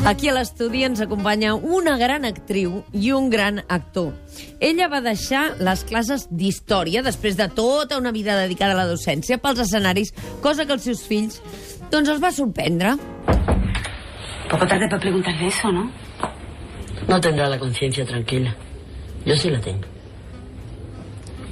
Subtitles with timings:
[0.00, 4.14] Aquí a l'estudi ens acompanya una gran actriu i un gran actor.
[4.58, 9.36] Ella va deixar les classes d'història després de tota una vida dedicada a la docència
[9.38, 11.42] pels escenaris, cosa que els seus fills
[11.92, 12.94] doncs els va sorprendre.
[14.48, 15.90] Poco tarde para preguntarle eso, ¿no?
[17.06, 18.56] No tendrá la conciencia tranquila.
[19.26, 19.84] Yo sí la tengo.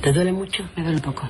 [0.01, 0.65] ¿Te duele mucho?
[0.75, 1.29] Me duele poco.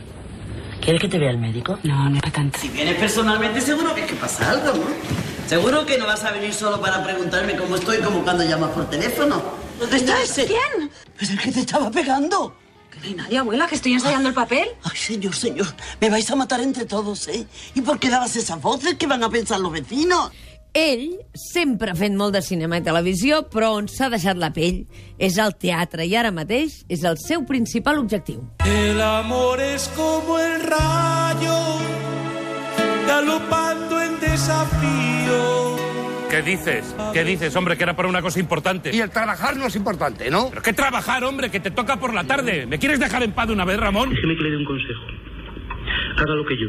[0.81, 1.79] ¿Quieres que te vea el médico?
[1.83, 2.59] No, no es para tanto.
[2.61, 5.38] Si vienes personalmente, seguro que es que pasa algo, ¿no?
[5.49, 8.91] Seguro que no vas a venir solo para preguntarme cómo estoy, como cuando llamas por
[8.91, 9.43] teléfono.
[9.81, 10.45] ¿Dónde está ese?
[10.45, 10.91] ¿Quién?
[11.17, 12.55] Pues el que te estaba pegando.
[12.91, 14.69] Que no hay nadie, abuela, que estoy ensayando el papel.
[14.83, 15.69] Ay, señor, señor,
[16.03, 17.47] me vais a matar entre todos, ¿eh?
[17.75, 18.97] ¿Y por qué dabas esas voces?
[18.97, 20.31] ¿Qué van a pensar los vecinos?
[20.75, 24.85] Ell sempre ha fet molt de cinema i televisió, però on s'ha deixat la pell
[25.17, 28.45] és el teatre i ara mateix és el seu principal objectiu.
[28.69, 31.57] El amor es como el rayo
[33.09, 33.88] galopando
[34.49, 35.77] desafío.
[36.31, 36.97] ¿Qué dices?
[37.13, 37.77] ¿Qué dices, hombre?
[37.77, 38.95] Que era para una cosa importante.
[38.95, 40.49] Y el trabajar no es importante, ¿no?
[40.51, 41.51] ¿Pero qué trabajar, hombre?
[41.51, 42.67] Que te toca por la tarde.
[42.67, 44.11] ¿Me quieres dejar en paz de una vez, Ramón?
[44.11, 45.03] Déjeme que le dé un consejo.
[46.17, 46.69] Haga lo que yo.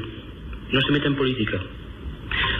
[0.71, 1.57] No se meta en política.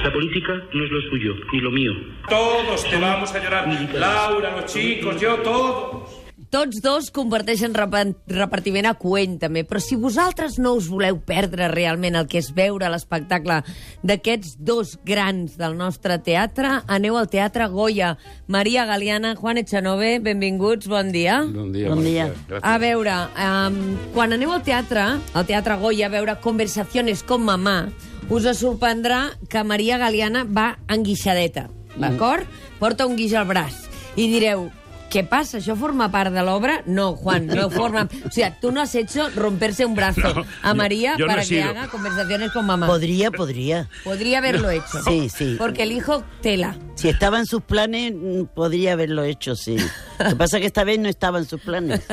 [0.04, 1.94] La política no es lo suyo, ni lo mío.
[2.28, 3.68] Todos te vamos a llorar.
[3.94, 6.29] Laura, los chicos, yo, todos.
[6.50, 12.16] Tots dos comparteixen repa- repartiment a Cuéntame, però si vosaltres no us voleu perdre realment
[12.18, 13.60] el que és veure l'espectacle
[14.02, 18.16] d'aquests dos grans del nostre teatre, aneu al Teatre Goya.
[18.48, 21.44] Maria Galiana, Juan Echanove, benvinguts, bon dia.
[21.46, 21.90] Bon dia.
[21.94, 22.32] Bon dia.
[22.64, 23.78] A veure, um,
[24.18, 25.06] quan aneu al teatre,
[25.38, 27.92] al Teatre Goya, a veure Conversaciones con mamà,
[28.30, 32.50] us sorprendrà que Maria Galiana va enguixadeta, d'acord?
[32.82, 33.86] Porta un guix al braç.
[34.18, 34.72] I direu,
[35.10, 35.58] què passa?
[35.60, 36.84] Això forma part de l'obra?
[36.86, 38.08] No, Juan, no forma...
[38.26, 41.44] O sea, tú no has hecho romperse un brazo No, a María yo no para
[41.44, 41.70] he que sido.
[41.70, 42.88] haga Conversaciones con mamá.
[42.88, 43.90] Podría, podría.
[44.04, 45.02] Podría haberlo hecho.
[45.06, 45.56] Sí, sí.
[45.58, 46.76] Porque el hijo tela.
[46.96, 48.14] Si estaba en sus planes,
[48.54, 49.78] podría haberlo hecho, sí.
[50.20, 52.02] Lo que pasa es que esta vez no estaba en sus planes.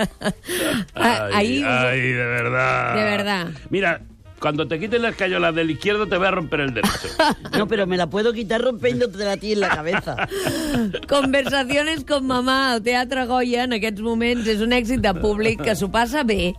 [0.94, 1.62] Ah, Ahí...
[1.66, 2.94] ay, de verdad.
[2.94, 3.46] De verdad.
[3.70, 4.00] Mira,
[4.40, 7.08] cuando te quiten la escayola del izquierdo te voy a romper el derecho.
[7.56, 10.28] No, pero me la puedo quitar rompiéndote a ti en la cabeza.
[11.08, 15.76] Conversaciones con mamà al Teatre Goya en aquests moments és un èxit de públic que
[15.78, 16.52] s'ho passa bé,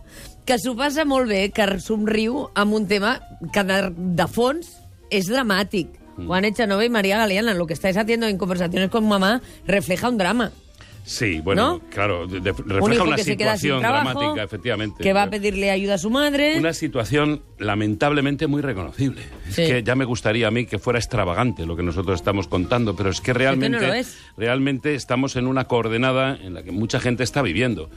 [0.48, 3.18] que s'ho passa molt bé, que somriu amb un tema
[3.54, 4.74] que de, de fons
[5.14, 5.94] és dramàtic.
[6.18, 10.18] Juan Echanove y María Galeana, lo que estáis haciendo en Conversaciones con mamá refleja un
[10.18, 10.50] drama.
[11.08, 11.80] Sí, bueno, ¿No?
[11.88, 15.02] claro, de- de- un refleja hijo una que se queda sin situación trabajo, dramática, efectivamente.
[15.02, 16.58] que va a pedirle ayuda a su madre.
[16.58, 19.22] Una situación lamentablemente muy reconocible.
[19.48, 19.62] Sí.
[19.62, 22.94] Es que ya me gustaría a mí que fuera extravagante lo que nosotros estamos contando,
[22.94, 24.18] pero es que realmente, es.
[24.36, 27.88] realmente estamos en una coordenada en la que mucha gente está viviendo.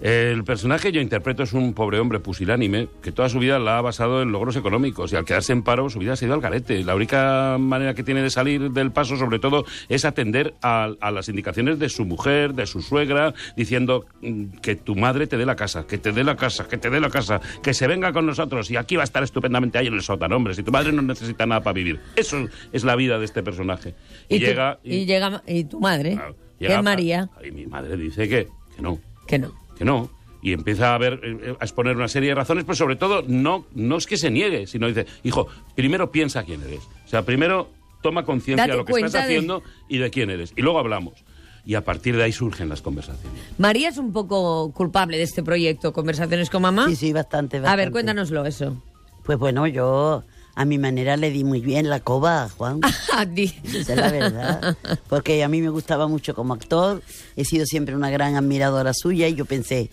[0.00, 3.78] El personaje que yo interpreto es un pobre hombre pusilánime que toda su vida la
[3.78, 6.34] ha basado en logros económicos y al quedarse en paro su vida se ha ido
[6.34, 6.82] al garete.
[6.84, 11.10] La única manera que tiene de salir del paso, sobre todo, es atender a, a
[11.12, 15.46] las indicaciones de su mujer, de su suegra, diciendo mm, que tu madre te dé
[15.46, 18.12] la casa, que te dé la casa, que te dé la casa, que se venga
[18.12, 20.54] con nosotros y aquí va a estar estupendamente ahí en el sótano, hombre.
[20.54, 22.00] Si tu madre no necesita nada para vivir.
[22.16, 23.94] Eso es la vida de este personaje.
[24.28, 24.78] Y, tu- llega...
[24.84, 28.48] y llega y tu madre, claro, que llega es María, Y mi madre dice que,
[28.76, 29.52] que no, que no.
[29.76, 30.10] que no.
[30.44, 33.64] Y empieza a ver, eh, a exponer una serie de razones, pero sobre todo no,
[33.76, 35.46] no es que se niegue, sino dice, hijo,
[35.76, 36.80] primero piensa quién eres.
[37.04, 37.70] O sea, primero
[38.02, 40.52] toma conciencia de lo que estás de- haciendo y de quién eres.
[40.56, 41.22] Y luego hablamos.
[41.64, 43.40] Y a partir de ahí surgen las conversaciones.
[43.58, 46.88] María es un poco culpable de este proyecto, Conversaciones con mamá.
[46.88, 47.84] Sí, sí, bastante, A bastante.
[47.84, 48.82] ver, cuéntanoslo eso.
[49.24, 50.24] Pues bueno, yo
[50.56, 52.80] a mi manera le di muy bien la coba a Juan.
[53.34, 54.76] Di- Esa es la verdad.
[55.08, 57.00] Porque a mí me gustaba mucho como actor,
[57.36, 59.88] he sido siempre una gran admiradora suya y yo pensé,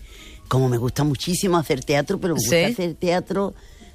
[0.48, 2.64] como me gusta muchísimo hacer teatro, pero me gusta Sí.
[2.72, 3.54] hacer teatro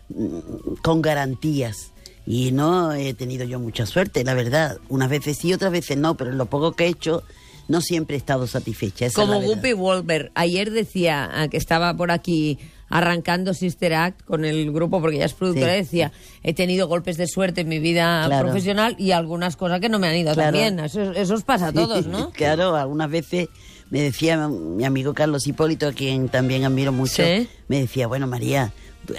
[0.10, 1.92] mm, con garantías.
[2.26, 4.78] Y no he tenido yo mucha suerte, la verdad.
[4.90, 7.22] Unas veces sí, otras veces no, pero en lo poco que he hecho
[7.68, 9.06] no siempre he estado satisfecha.
[9.08, 9.42] esa Como.
[9.42, 10.32] Guppy Wolver.
[10.36, 12.60] Ayer decía ah, que estaba por aquí
[12.90, 15.78] arrancando Sister Act con el grupo, porque ella es productora, Sí.
[15.80, 16.12] decía,
[16.44, 18.46] he tenido golpes de suerte en mi vida Claro.
[18.46, 20.52] profesional y algunas cosas que no me han ido Claro.
[20.58, 20.80] también.
[20.80, 22.30] Eso, eso os pasa a todos, ¿no?
[22.34, 23.50] claro, algunas veces
[23.90, 27.48] me decía mi amigo Carlos Hipólito, a quien también admiro mucho, Sí.
[27.68, 28.72] me decía, bueno, María,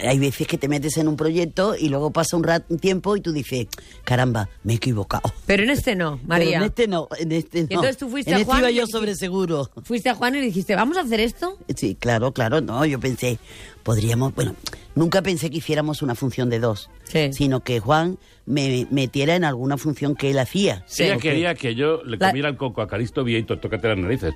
[0.06, 3.16] hay veces que te metes en un proyecto y luego pasa un, rat- un tiempo
[3.16, 3.66] y tú dices,
[4.04, 5.32] caramba, me he equivocado.
[5.46, 6.58] Pero en este no, Pero María.
[6.58, 7.66] en este no, en este no.
[7.70, 9.70] entonces tú fuiste en a este Juan iba yo sobre seguro.
[9.82, 11.58] Fuiste a Juan y le dijiste, ¿vamos a hacer esto?
[11.74, 13.38] Sí, claro, claro, no, yo pensé,
[13.86, 14.56] podríamos, bueno,
[14.96, 17.32] nunca pensé que hiciéramos una función de dos, Sí.
[17.32, 20.84] sino que Juan me metiera en alguna función que él hacía.
[20.98, 24.34] Ella quería que yo le La- comiera el coco a Caristo Vieito, tócate las narices.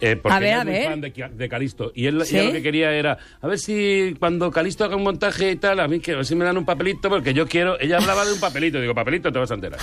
[0.00, 0.84] Eh, porque A ver, a ver.
[0.88, 1.92] fan de, Calisto.
[1.94, 2.36] Y él ¿Sí?
[2.36, 5.80] ella lo que quería era, a ver si cuando Calisto haga un montaje y tal,
[5.80, 7.78] a mí que a ver si me dan un papelito, porque yo quiero.
[7.80, 9.80] Ella hablaba de un papelito, digo, papelito te vas a enterar.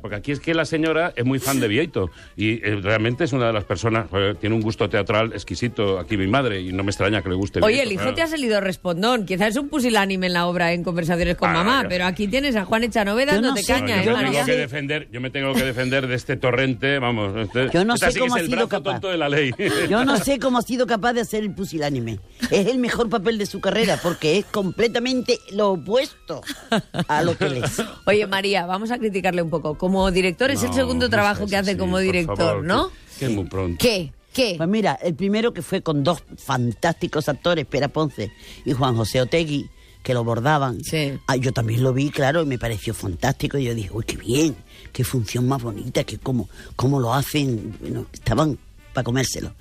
[0.00, 3.32] Porque aquí es que la señora es muy fan de Vieito y eh, realmente es
[3.32, 4.06] una de las personas,
[4.40, 7.60] tiene un gusto teatral exquisito aquí mi madre y no me extraña que le guste
[7.62, 8.14] Oye, Vieito, el hijo claro.
[8.16, 9.26] te ha salido respondón.
[9.26, 12.56] Quizás es un pusilánime en la obra en Conversaciones con Ah, Mamá, pero aquí tienes
[12.56, 14.30] a Juan Echanove no dándote sé, caña, No, ¿eh, yo, me María?
[14.32, 17.36] tengo que defender, yo me tengo que defender de este torrente, vamos.
[17.36, 18.92] Este, Yo no esta sé cómo ha sido capaz.
[18.92, 19.52] tonto de la ley.
[19.90, 22.18] Yo no sé cómo ha sido capaz de hacer el pusilánime.
[22.50, 26.40] Es el mejor papel de su carrera porque es completamente lo opuesto
[27.08, 27.82] a lo que él es.
[28.06, 29.76] Oye, María, vamos a criticarle un poco.
[29.76, 32.88] Como director es el No, segundo no trabajo que hace como director, favor, ¿no?
[32.88, 33.76] Que, que es muy pronto.
[33.78, 34.12] ¿Qué?
[34.32, 34.54] ¿Qué?
[34.56, 38.30] Pues mira, el primero que fue con dos fantásticos actores, Pera Ponce
[38.64, 39.68] y Juan José Otegui,
[40.02, 40.82] que lo bordaban.
[40.84, 41.12] Sí.
[41.26, 43.58] Ah, yo también lo vi, claro, y me pareció fantástico.
[43.58, 44.56] Y yo dije, uy, qué bien,
[44.92, 47.76] qué función más bonita, que cómo, cómo lo hacen.
[47.80, 48.58] Bueno, estaban
[48.94, 49.52] para comérselo.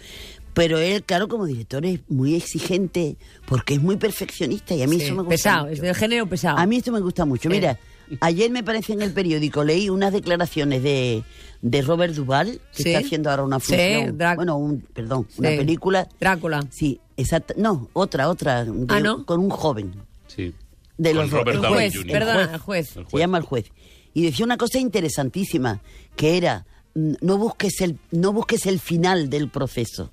[0.53, 3.15] Pero él, claro, como director es muy exigente
[3.47, 5.73] porque es muy perfeccionista y a mí Sí, eso me gusta pesado, mucho.
[5.73, 6.57] es del género pesado.
[6.57, 7.49] A mí esto me gusta mucho.
[7.49, 7.77] Eh.
[8.21, 11.23] Ayer me parece en el periódico, leí unas declaraciones de,
[11.61, 12.89] de Robert Duval, que Sí.
[12.89, 14.17] está haciendo ahora una Sí, función.
[14.17, 15.57] Drac- bueno, un, perdón, una Sí.
[15.57, 16.07] película.
[16.19, 16.65] Drácula.
[16.71, 17.53] Sí, exacto.
[17.57, 18.65] No, otra, otra.
[18.65, 19.25] de- Ah, ¿no?
[19.25, 19.93] Con un joven.
[20.27, 20.53] Sí.
[20.97, 22.11] De Con los Robert el juez, Jr.
[22.11, 22.97] perdona, El el juez.
[22.97, 23.65] El Se llama el juez.
[24.13, 25.81] Y decía una cosa interesantísima,
[26.15, 26.65] que era,
[26.95, 30.11] mm, no busques el, no busques el final del proceso.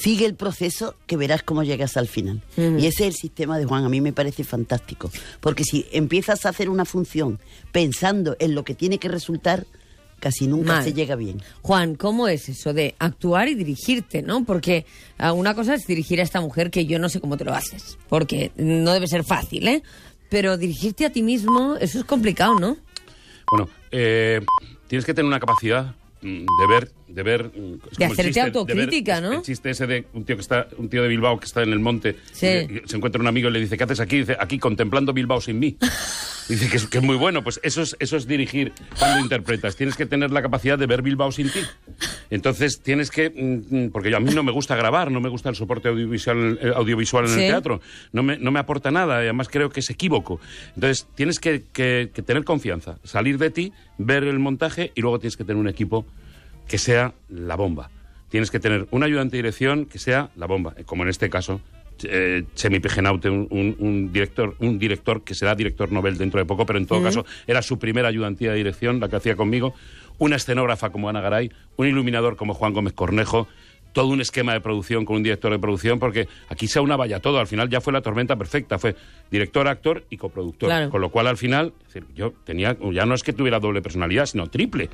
[0.00, 2.40] Sigue el proceso que verás cómo llegas al final.
[2.56, 3.84] Y ese es el sistema de Juan.
[3.84, 5.10] A mí me parece fantástico.
[5.40, 7.38] Porque si empiezas a hacer una función
[7.70, 9.66] pensando en lo que tiene que resultar,
[10.18, 10.84] casi nunca Mal.
[10.84, 11.42] se llega bien.
[11.60, 14.44] Juan, ¿cómo es eso de actuar y dirigirte, no?
[14.44, 14.86] Porque
[15.18, 17.52] ah, una cosa es dirigir a esta mujer que yo no sé cómo te lo
[17.52, 19.82] haces, porque no debe ser fácil, ¿eh?
[20.30, 22.78] Pero dirigirte a ti mismo, eso es complicado, ¿no?
[23.50, 24.40] Bueno, eh,
[24.86, 28.44] tienes que tener una capacidad de ver, de ver, mm, el hacerte chiste, de ver-
[28.56, 29.32] autocrítica, ¿no?
[29.34, 31.72] El chiste ese de un tío que está, un tío de Bilbao que está en
[31.72, 32.46] el monte, Sí.
[32.46, 34.18] y se encuentra un amigo y le dice, ¿qué haces aquí?
[34.18, 35.76] dice, aquí contemplando Bilbao sin mí.
[36.48, 39.76] Dice que es, que es muy bueno, pues eso es, eso es dirigir cuando interpretas.
[39.76, 41.60] Tienes que tener la capacidad de ver Bilbao sin ti.
[42.30, 45.28] Entonces tienes que, mm, mm, porque yo, a mí no me gusta grabar, no me
[45.28, 47.40] gusta el soporte audiovisual, eh, audiovisual en Sí.
[47.42, 47.80] el teatro,
[48.12, 50.40] no me, no me aporta nada y además creo que es equívoco.
[50.74, 55.18] Entonces tienes que, que- que tener confianza, salir de ti, ver el montaje y luego
[55.18, 56.06] tienes que tener un equipo
[56.68, 57.90] que sea la bomba.
[58.28, 61.28] Tienes que tener un ayudante de dirección que sea la bomba, eh, como en este
[61.28, 61.60] caso.
[62.04, 66.46] Eh, Chemi Pejenaute, un, un- un director, un director que será director Nobel dentro de
[66.46, 69.74] poco, pero en todo caso era su primera ayudantía de dirección, la que hacía conmigo,
[70.20, 73.48] una escenógrafa como Ana Garay, un iluminador como Juan Gómez Cornejo,
[73.92, 77.18] todo un esquema de producción con un director de producción, porque aquí se una vaya
[77.18, 77.40] todo.
[77.40, 78.94] Al final ya fue la tormenta perfecta, fue
[79.32, 80.68] director, actor y coproductor.
[80.68, 80.90] Claro.
[80.90, 83.82] Con lo cual al final, es decir, yo tenía, ya no es que tuviera doble
[83.82, 84.90] personalidad, sino triple.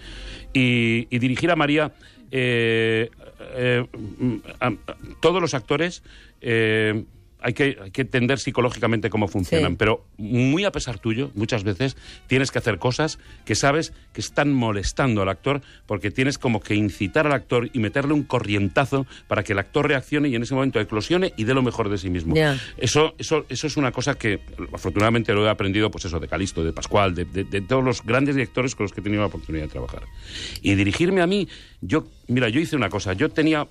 [0.54, 1.92] Y, y dirigir a María,
[2.30, 3.10] eh,
[3.54, 3.84] eh,
[4.18, 4.76] mm, a- a-
[5.20, 6.02] todos los actores.
[6.40, 7.04] eh,
[7.40, 9.76] hay que, hay que entender psicológicamente cómo funcionan, Sí.
[9.78, 11.96] pero muy a pesar tuyo, muchas veces
[12.26, 16.74] tienes que hacer cosas que sabes que están molestando al actor porque tienes como que
[16.74, 20.54] incitar al actor y meterle un corrientazo para que el actor reaccione y en ese
[20.54, 22.34] momento eclosione y dé lo mejor de sí mismo.
[22.78, 24.40] Eso, eso, eso es una cosa que
[24.72, 28.02] afortunadamente lo he aprendido, pues eso, de Calisto, de Pascual, de, de- de todos los
[28.02, 30.02] grandes directores con los que he tenido la oportunidad de trabajar.
[30.62, 31.48] Y dirigirme a mí,
[31.80, 33.66] yo, mira, yo hice una cosa, yo tenía,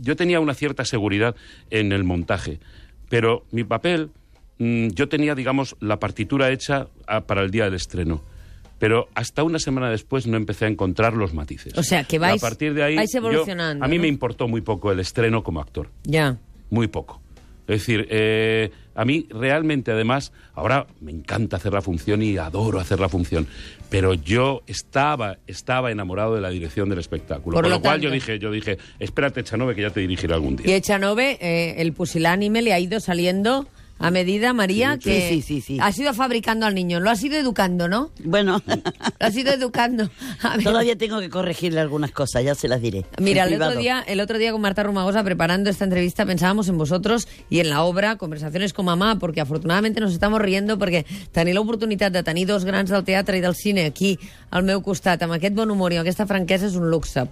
[0.00, 1.34] yo tenía una cierta seguridad
[1.70, 2.58] en el montaje,
[3.08, 4.10] pero mi papel,
[4.58, 8.22] mm, yo tenía, digamos, la partitura hecha ah, para el día del estreno.
[8.78, 11.72] Pero hasta una semana después no empecé a encontrar los matices.
[11.78, 14.02] O sea, que vais- a partir de ahí, vais yo- evolucionando, a mí ¿no?
[14.02, 16.36] me importó muy poco el estreno como actor Ya.
[16.68, 17.22] muy poco.
[17.66, 22.80] Es decir, eh, a mí realmente además, ahora me encanta hacer la función y adoro
[22.80, 23.46] hacer la función,
[23.90, 27.54] pero yo estaba, estaba enamorado de la dirección del espectáculo.
[27.54, 30.34] Por Por, lo lo, cual yo dije, yo dije, espérate, Chanove, que ya te dirigiré
[30.34, 30.76] algún Y día.
[30.76, 33.66] Echanove, eh, el pusilánime le ha ido saliendo
[33.98, 35.78] a medida, María, que sí, sí, sí.
[35.80, 38.10] has ido fabricando al niño, lo has ido educando, ¿no?
[38.24, 40.10] Bueno, Lo has ido educando.
[40.62, 43.06] Todavía tengo que corregirle algunas cosas, ya se las diré.
[43.18, 46.78] Mira, el otro, día, el otro día con Marta Rumagosa, preparando esta entrevista, pensábamos en
[46.78, 51.54] vosotros i en la obra Conversaciones con mamà, perquè afortunadament nos estamos riendo perquè tenir
[51.56, 54.16] l'oportunitat de tenir dos grans del teatre i del cine aquí
[54.56, 57.22] al meu costat, amb aquest bon humor i aquesta franquesa és un luxe.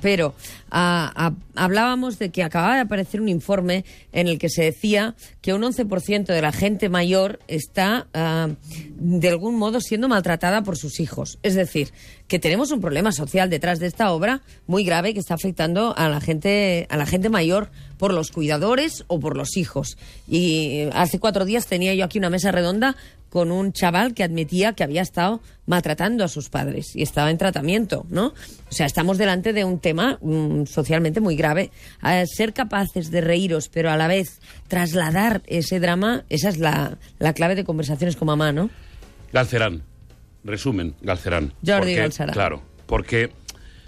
[0.71, 5.55] Ah, hablábamos de que acababa de aparecer un informe en el que se decía que
[5.55, 8.49] un 11% de la gente mayor está ah,
[8.97, 11.39] de algún modo siendo maltratada por sus hijos.
[11.43, 11.93] Es decir,
[12.29, 16.09] que tenemos un problema social detrás de esta obra muy grave que está afectando a
[16.09, 19.97] la gente, a la gente mayor por los cuidadores o por los hijos.
[20.29, 22.97] Y eh, hace cuatro días tenía yo aquí una mesa redonda
[23.35, 27.37] con un chaval que admitía que había estado maltratando a sus padres y estaba en
[27.39, 28.29] tratamiento, ¿no?
[28.29, 31.73] O sea, estamos delante de un tema mm, socialmente muy grave.
[32.01, 36.97] A ser capaces de reíros, pero a la vez trasladar ese drama, esa es la,
[37.19, 38.71] la clave de conversaciones con mamá, ¿no?
[39.33, 39.83] Galcerán.
[40.45, 41.53] resumen, Galcerán.
[41.67, 42.35] Jordi Galcerán.
[42.35, 43.33] Claro, porque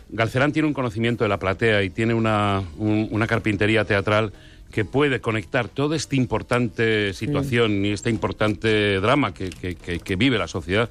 [0.09, 4.33] Galcerán tiene un conocimiento de la platea y tiene una, un- una carpintería teatral
[4.73, 10.17] que puede conectar toda esta importante situación y este importante drama que, que- que- que
[10.17, 10.91] vive la sociedad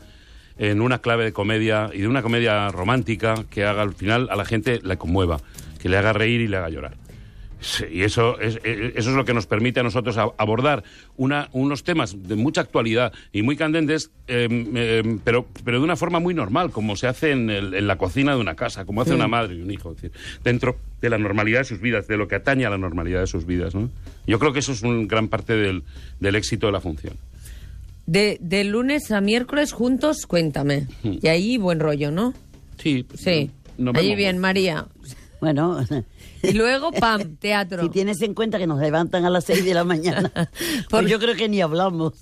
[0.58, 4.36] en una clave de comedia y de una comedia romántica que haga al final a
[4.36, 5.40] la gente la conmueva,
[5.82, 6.94] que le haga reír y le haga llorar.
[7.68, 10.84] Sí, Y eso es, eh, eso es lo que nos permite a nosotros abordar
[11.18, 15.96] una- unos temas de mucha actualidad y muy candentes, eh, eh, pero, pero de una
[15.96, 19.02] forma muy normal, como se hace en, el- en la cocina de una casa, como
[19.02, 20.12] hace una madre y un hijo, es decir,
[20.44, 23.28] dentro de la normalidad de sus vidas, de lo que atañe a la normalidad de
[23.28, 23.74] sus vidas.
[23.74, 23.90] ¿no?
[24.28, 25.82] Yo creo que eso es un gran parte del,
[26.20, 27.16] del éxito de la función.
[28.06, 30.86] De, de lunes a miércoles juntos, cuéntame.
[31.04, 32.36] Y ahí buen rollo, ¿no?
[32.78, 33.50] Sí, pues, Sí.
[33.80, 34.86] no- nos Allí bien, María.
[35.42, 35.80] Bueno,
[36.50, 37.84] Y luego, pam, teatro.
[37.84, 40.32] si tienes en cuenta que nos levantan a las 6 de la mañana,
[40.90, 42.14] Por- pues yo creo que ni hablamos.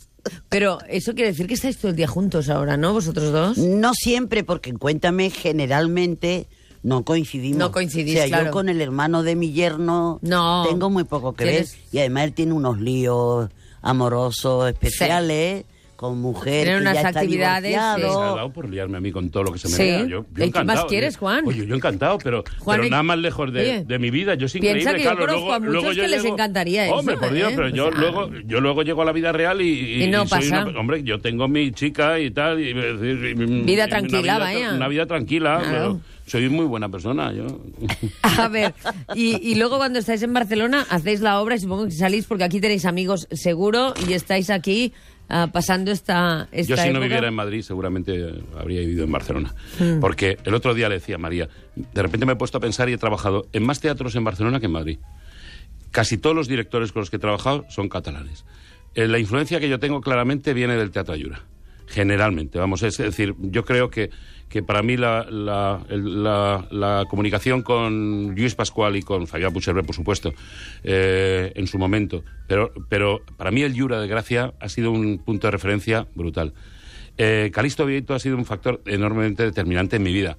[0.49, 2.93] Pero eso quiere decir que estáis todo el día juntos ahora, ¿no?
[2.93, 3.57] Vosotros dos.
[3.57, 6.47] No siempre, porque en Cuéntame generalmente
[6.81, 7.57] no coincidimos.
[7.57, 8.45] No coincidís, O sea, claro.
[8.45, 10.65] yo con el hermano de mi yerno No.
[10.69, 11.65] tengo muy poco que ver.
[11.91, 13.49] Y además él tiene unos líos
[13.81, 15.65] amorosos especiales
[16.03, 18.35] con mujer Tiene que unas actividades, ha divorciado.
[18.35, 19.83] dado por liarme a mí con todo lo que se me Sí.
[19.83, 19.99] vea.
[20.05, 21.43] Yo, yo ¿Y qué más quieres, Juan?
[21.47, 24.35] Oye, yo encantado, pero, Juan, pero y- nada más lejos de, Oye, de mi vida.
[24.35, 25.19] Yo es piensa increíble, que yo claro.
[25.25, 27.55] conozco luego, a muchos luego yo que les llego- encantaría eso, Hombre, por Dios, ¿eh?
[27.55, 30.03] pero yo, O sea- luego, yo luego llego a la vida real y...
[30.03, 30.65] Y no soy pasa.
[30.65, 32.59] una- hombre, yo tengo mi chica y tal.
[32.59, 33.33] Y, y-
[33.63, 34.73] Vida y tranquila, una vida, vaya.
[34.75, 35.71] Una vida tranquila, Claro.
[35.71, 37.31] pero soy muy buena persona.
[37.33, 37.45] Yo.
[38.23, 38.73] A ver,
[39.15, 42.43] y, y luego cuando estáis en Barcelona hacéis la obra y supongo que salís porque
[42.43, 44.93] aquí tenéis amigos seguro y estáis aquí
[45.29, 49.53] ah, pasando esta, esta Yo si no viviera en Madrid seguramente habría vivido en Barcelona.
[49.79, 49.99] Mm.
[49.99, 52.89] Porque el otro día le decía a María, de repente me he puesto a pensar
[52.89, 54.99] y he trabajado en más teatros en Barcelona que en Madrid.
[55.91, 58.45] Casi todos los directores con los que he trabajado son catalanes.
[58.95, 61.41] Eh, la influencia que yo tengo claramente viene del Teatro Ayura.
[61.87, 64.09] Generalmente, vamos, es decir, yo creo que,
[64.49, 69.85] que para mí la, la- la- la comunicación con Luis Pascual y con Fabián Puigcerver,
[69.85, 70.33] por supuesto,
[70.83, 75.19] eh, en su momento, pero, pero para mí el Yura de Gracia ha sido un
[75.19, 76.53] punto de referencia brutal.
[77.17, 80.37] Eh, Calixto Vieito ha sido un factor enormemente determinante en mi vida.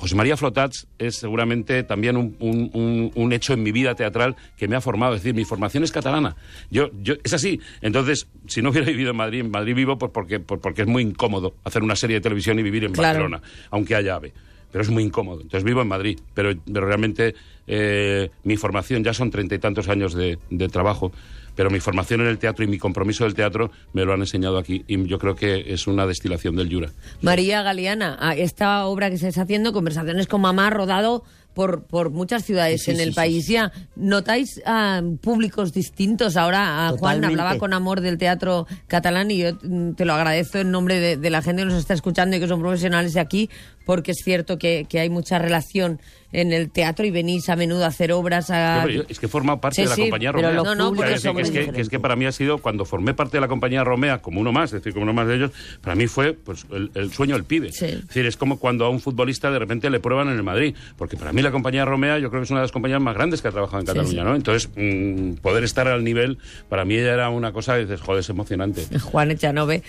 [0.00, 4.34] José María Flotats es seguramente también un, un- un- un hecho en mi vida teatral
[4.56, 5.14] que me ha formado.
[5.14, 6.36] Es decir, mi formación es catalana.
[6.70, 7.60] Yo, yo, es así.
[7.82, 10.88] Entonces, si no hubiera vivido en Madrid, en Madrid vivo pues porque, por- porque es
[10.88, 13.18] muy incómodo hacer una serie de televisión y vivir en Claro.
[13.20, 14.32] Barcelona, aunque haya AVE.
[14.70, 15.42] Pero es muy incómodo.
[15.42, 16.18] Entonces vivo en Madrid.
[16.34, 17.34] Pero, pero realmente
[17.66, 21.12] eh, mi formación, ya son treinta y tantos años de, de trabajo,
[21.54, 24.58] pero mi formación en el teatro y mi compromiso del teatro me lo han enseñado
[24.58, 24.84] aquí.
[24.86, 26.90] Y yo creo que es una destilación del Yura.
[27.20, 31.24] María Galeana, esta obra que estáis haciendo, Conversaciones con Mamá, ha rodado
[31.54, 33.72] por, por muchas ciudades Sí, en sí, el sí, país ya.
[33.96, 36.36] ¿Notáis ah, públicos distintos?
[36.36, 39.58] Ahora ah, Juan hablaba con amor del teatro catalán y yo
[39.96, 42.48] te lo agradezco en nombre de, de la gente que nos está escuchando y que
[42.48, 43.50] son profesionales de aquí,
[43.84, 46.00] porque es cierto que, que hay mucha relación
[46.32, 48.50] en el teatro y venís a menudo a hacer obras.
[48.50, 48.76] A...
[48.76, 50.52] Yo, pero yo- es que he formado parte Sí, de la sí, compañía Romea.
[50.52, 53.36] No, no, porque es, que- es que, es para mí ha sido, cuando formé parte
[53.36, 55.96] de la compañía Romea, como uno más, es decir, como uno más de ellos, para
[55.96, 57.72] mí fue pues el, el sueño del pibe.
[57.72, 57.86] Sí.
[57.86, 60.76] Es decir, es como cuando a un futbolista de repente le prueban en el Madrid.
[60.96, 63.14] Porque para mí la compañía Romea yo creo que es una de las compañías más
[63.16, 64.22] grandes que ha trabajado en Cataluña.
[64.22, 64.36] ¿no?
[64.36, 68.86] Entonces, mm, poder estar al nivel, para mí era una cosa dices, joder, es emocionante.
[69.00, 69.82] Juan Echanove,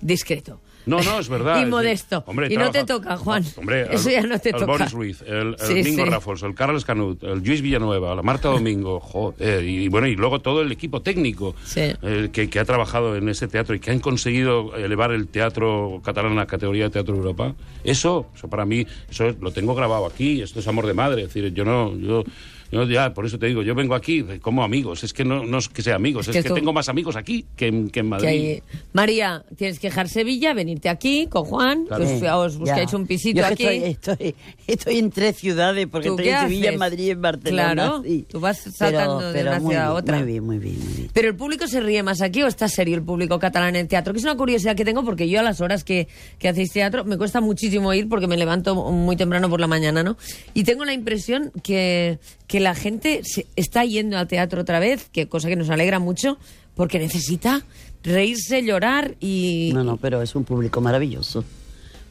[0.00, 0.60] discreto.
[0.86, 1.56] No, no, es verdad.
[1.56, 2.24] Y es decir, modesto.
[2.26, 3.44] hombre, y no te toca, Juan.
[3.56, 4.66] Hombre, Eso ya no te el toca.
[4.66, 6.10] Boris Ruiz, el, el Sí, Mingo sí.
[6.10, 10.40] Raffles, el Carlos Canut, el Luis Villanueva, la Marta Domingo, joder, y, bueno, y luego
[10.40, 11.92] todo el equipo técnico Sí.
[12.02, 16.00] eh, que, que ha trabajado en ese teatro y que han conseguido elevar el teatro
[16.04, 17.54] catalán a la categoría de Teatro de Europa.
[17.84, 21.22] Eso, eso para mí, eso lo tengo grabado aquí, esto es amor de madre.
[21.22, 22.24] Es decir, yo no, yo,
[22.70, 25.58] yo ya, por eso te digo, yo vengo aquí como amigos, es que no, no
[25.58, 27.90] es que sea amigos, Es es, que que, tú- tengo más amigos aquí que en,
[27.90, 28.28] que en Que Madrid.
[28.28, 32.04] hay- María, tienes que dejar Sevilla, venirte aquí con Juan, Claro.
[32.04, 32.96] os, os buscáis Ya.
[32.96, 33.64] un pisito Yo aquí.
[33.66, 34.34] Estoy, estoy,
[34.66, 36.72] estoy en tres ciudades, porque ¿Tú estoy en Sevilla, haces?
[36.74, 37.72] en Madrid y en Barcelona.
[37.74, 38.26] Claro, sí.
[38.28, 40.18] tú vas saltando de una muy ciudad a otra.
[40.18, 41.10] Muy bien, muy bien, muy bien.
[41.12, 43.88] Pero el público se ríe más aquí o está serio el público catalán en el
[43.88, 46.08] teatro, que es una curiosidad que tengo porque yo a las horas que,
[46.38, 50.02] que hacéis teatro me cuesta muchísimo ir porque me levanto muy temprano por la mañana,
[50.02, 50.16] ¿no?
[50.54, 55.08] Y tengo la impresión que, que la gente se está yendo al teatro otra vez,
[55.12, 56.38] que cosa que nos alegra mucho,
[56.74, 57.62] porque necesita
[58.02, 59.70] reírse, llorar y...
[59.74, 61.44] No, no, pero es un público maravilloso.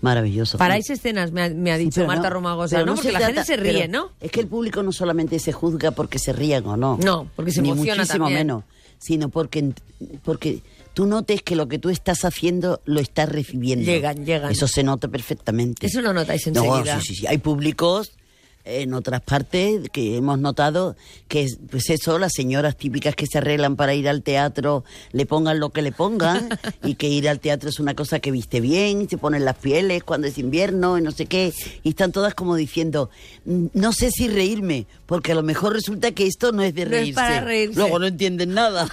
[0.02, 0.58] Maravilloso.
[0.60, 2.94] Paráis escenas, me ha, me ha Sí, dicho Marta no- Romagosa, ¿no?
[2.96, 4.12] Porque la trata- gente se ríe, ¿no?
[4.22, 7.00] Es que el público no solamente se juzga porque se rían o no.
[7.04, 8.40] No, porque se ni emociona muchísimo también.
[8.48, 8.64] menos,
[9.00, 9.72] sino porque,
[10.24, 10.62] porque
[10.94, 13.86] tú notes que lo que tú estás haciendo lo estás recibiendo.
[13.86, 14.52] Llegan, llegan.
[14.52, 15.88] Eso se nota perfectamente.
[15.88, 17.02] Eso lo notáis No, enseguida.
[17.02, 17.28] sí, sí, sí.
[17.28, 18.12] Hay públicos
[18.68, 20.96] en otras partes que hemos notado
[21.28, 25.60] que, pues eso, las señoras típicas que se arreglan para ir al teatro, le pongan
[25.60, 26.50] lo que le pongan,
[26.84, 30.04] y que ir al teatro es una cosa que viste bien, se ponen las pieles
[30.04, 33.10] cuando es invierno y no sé qué, y están todas como diciendo,
[33.46, 36.82] "Mm, no sé si reírme, porque a lo mejor resulta que esto no es de
[36.86, 37.14] No es reírse.
[37.16, 37.80] para reírse.
[37.80, 38.88] Luego no entienden nada.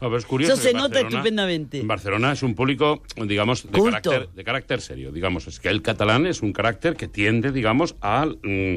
[0.00, 1.80] No, pero es curioso Eso se nota Barcelona- estupendamente.
[1.80, 4.10] En Barcelona es un público, digamos, de Culto.
[4.10, 5.12] carácter, de carácter serio.
[5.12, 8.76] Digamos, es que el catalán es un carácter que tiende, digamos, a, mm,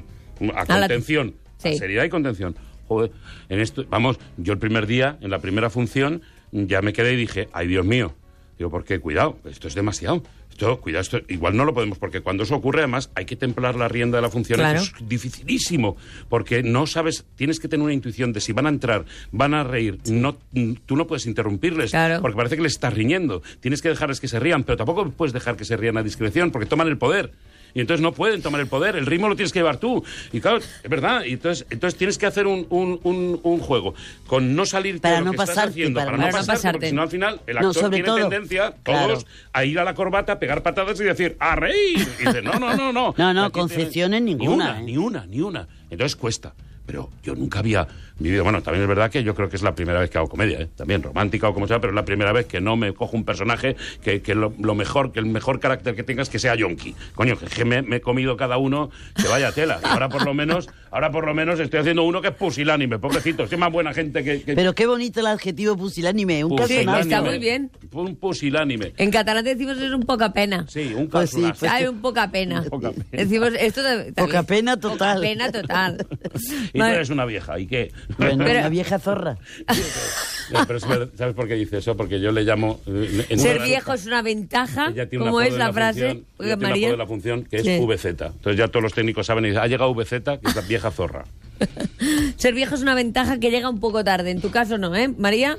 [0.56, 1.70] a A la- contención, Sí.
[1.70, 2.56] a seriedad y contención.
[2.88, 3.12] Joder,
[3.50, 6.22] en esto, vamos, yo el primer día, en la primera función,
[6.52, 8.14] ya me quedé y dije, ay Dios mío.
[8.58, 9.00] Digo, ¿por qué?
[9.00, 10.22] Cuidado, esto es demasiado.
[10.52, 13.76] Esto, cuidado, esto, igual no lo podemos, porque cuando eso ocurre, además, hay que templar
[13.76, 14.60] la rienda de la función.
[14.60, 14.80] Claro.
[14.82, 15.96] Es dificilísimo,
[16.30, 19.64] porque no sabes, tienes que tener una intuición de si van a entrar, van a
[19.64, 20.38] reír, no,
[20.86, 22.22] tú no puedes interrumpirles, Claro.
[22.22, 23.42] porque parece que les estás riñendo.
[23.62, 26.52] Tienes que dejarles que se rían, pero tampoco puedes dejar que se rían a discreción,
[26.52, 27.32] porque toman el poder.
[27.74, 30.04] Y entonces no pueden tomar el poder, el ritmo lo tienes que llevar tú.
[30.32, 31.24] Y claro, es verdad.
[31.26, 33.94] Y entonces, entonces tienes que hacer un, un, un, un juego
[34.28, 36.52] con no salir Para lo no que estás pasarte, haciendo, para para, no no pasarte.
[36.52, 39.08] pasarte, porque si no al final el No, actor sobre tiene todo, tendencia, claro.
[39.14, 42.08] todos, a ir a la corbata, a pegar patadas y decir, ¡a reír!
[42.20, 43.14] Y dice, no, no, no, no.
[43.18, 44.98] No, no, concesiones ninguna, Ni ¿eh?
[44.98, 45.68] una, ni una, ni una.
[45.90, 46.54] Entonces cuesta.
[46.92, 47.88] Pero yo nunca había
[48.20, 48.44] vivido.
[48.44, 50.60] Bueno, también es verdad que yo creo que es la primera vez que hago comedia,
[50.60, 50.68] ¿eh?
[50.76, 53.24] también romántica o como sea, pero es la primera vez que no me cojo un
[53.24, 56.54] personaje que, que lo, lo mejor, que el mejor carácter que tenga es que sea
[56.56, 56.94] yonki.
[57.16, 59.80] Coño, que, que me, me he comido cada uno que vaya tela.
[59.82, 63.00] Y ahora por lo menos, ahora por lo menos estoy haciendo uno que es pusilánime,
[63.00, 63.44] pobrecito.
[63.44, 64.42] Es más buena gente que.
[64.42, 67.00] que Pero qué bonito el adjetivo pusilánime, un Sí, calzonazo.
[67.00, 67.72] está muy bien.
[67.94, 68.94] Un pusilánime.
[68.98, 70.66] En catalán decimos es un poca pena.
[70.70, 72.64] Sí, un Pues sí, pues- un poca pena.
[72.64, 73.06] Poca pena.
[73.12, 75.16] Decimos esto de- Poca pena total.
[75.18, 76.08] Poca pena total.
[76.74, 77.92] Y tú eres una vieja, ¿y qué?
[78.18, 79.38] Bueno, Pero- una vieja zorra.
[80.68, 81.96] Pero ¿Sabes por qué dice eso?
[81.96, 82.80] Porque yo le llamo...
[82.86, 86.00] eh, en Ser una- viejo es una ventaja, como es la frase.
[86.10, 87.80] función, tiene María- en la función que es Sí.
[87.80, 88.06] VZ.
[88.06, 90.92] Entonces ya todos los técnicos saben y dicen, ha llegado VZ, que es la vieja
[90.92, 91.26] zorra.
[92.38, 94.32] Ser viejo es una ventaja que llega un poco tarde.
[94.32, 95.58] En tu caso no, ¿eh, María?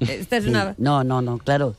[0.00, 0.50] Esta es Sí.
[0.50, 0.74] una...
[0.78, 1.74] No, no, no, claro.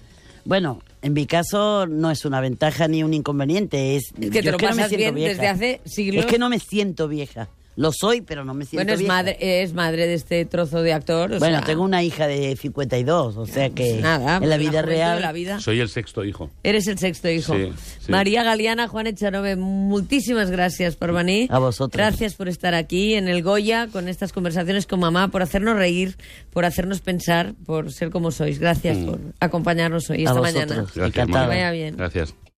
[0.46, 3.96] Bueno, en mi caso no es una ventaja ni un inconveniente.
[3.96, 5.34] Es, Es que te lo pasas bien vieja.
[5.34, 6.26] desde hace siglos.
[6.26, 7.50] Es que no me siento vieja.
[7.78, 9.14] Lo soy, pero no me siento Bueno, es vieja.
[9.14, 11.32] madre, es madre de este trozo de actor.
[11.32, 14.72] o Bueno, sea, tengo una hija de 52, o sea que Nada, en la vida
[14.82, 15.22] juventud de real...
[15.22, 15.60] la vida.
[15.60, 16.50] Soy el sexto hijo.
[16.64, 17.54] Eres el sexto hijo.
[17.54, 18.12] Sí, sí.
[18.12, 21.50] María Galeana, Juan Echanove, muchísimas gracias por venir.
[21.54, 21.96] A vosotros.
[21.98, 26.18] Gracias por estar aquí en el Goya con estas conversaciones con mamá, por hacernos reír,
[26.52, 28.58] por hacernos pensar, por ser como sois.
[28.58, 30.56] Gracias por acompañarnos hoy, A esta vosotros.
[30.66, 30.88] mañana.
[30.96, 31.28] Gracias.
[31.30, 31.48] Manuel.
[31.50, 31.96] Vaya bien.
[31.96, 32.34] Gracias.